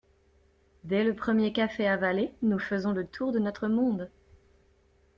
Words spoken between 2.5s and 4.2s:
faisons le tour de notre monde.